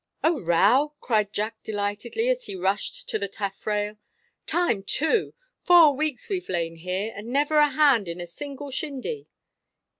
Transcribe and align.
"A 0.23 0.31
row!" 0.33 0.93
cried 0.99 1.31
Jack 1.31 1.61
delightedly, 1.61 2.27
as 2.27 2.45
he 2.47 2.55
rushed 2.55 3.07
to 3.09 3.19
the 3.19 3.27
taffrail. 3.27 3.97
"Time, 4.47 4.81
too; 4.81 5.35
four 5.61 5.95
weeks 5.95 6.27
we've 6.27 6.49
lain 6.49 6.77
here, 6.77 7.13
and 7.15 7.27
never 7.27 7.57
a 7.57 7.69
hand 7.69 8.07
in 8.07 8.19
a 8.19 8.25
single 8.25 8.71
shindy!" 8.71 9.27